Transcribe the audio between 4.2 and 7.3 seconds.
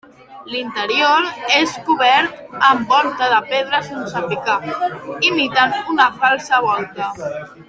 picar, imitant una falsa volta.